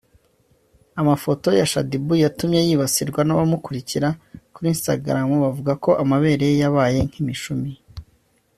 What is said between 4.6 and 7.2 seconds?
Instagram bavuga ko amabere ye yabaye